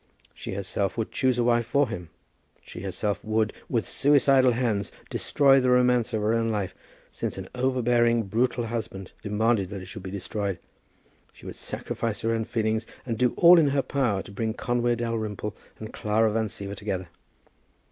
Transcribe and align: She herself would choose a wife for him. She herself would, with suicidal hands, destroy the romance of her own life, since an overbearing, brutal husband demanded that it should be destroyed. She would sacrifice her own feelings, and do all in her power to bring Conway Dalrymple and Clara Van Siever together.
She 0.33 0.53
herself 0.55 0.97
would 0.97 1.11
choose 1.11 1.37
a 1.37 1.43
wife 1.43 1.67
for 1.67 1.87
him. 1.87 2.09
She 2.63 2.81
herself 2.81 3.23
would, 3.23 3.53
with 3.69 3.87
suicidal 3.87 4.53
hands, 4.53 4.91
destroy 5.11 5.59
the 5.59 5.69
romance 5.69 6.11
of 6.11 6.23
her 6.23 6.33
own 6.33 6.49
life, 6.49 6.73
since 7.11 7.37
an 7.37 7.47
overbearing, 7.53 8.23
brutal 8.23 8.65
husband 8.65 9.11
demanded 9.21 9.69
that 9.69 9.79
it 9.79 9.85
should 9.85 10.01
be 10.01 10.09
destroyed. 10.09 10.57
She 11.33 11.45
would 11.45 11.55
sacrifice 11.55 12.21
her 12.21 12.31
own 12.33 12.45
feelings, 12.45 12.87
and 13.05 13.15
do 13.15 13.35
all 13.37 13.59
in 13.59 13.67
her 13.67 13.83
power 13.83 14.23
to 14.23 14.31
bring 14.31 14.55
Conway 14.55 14.95
Dalrymple 14.95 15.55
and 15.77 15.93
Clara 15.93 16.31
Van 16.31 16.47
Siever 16.47 16.75
together. 16.75 17.07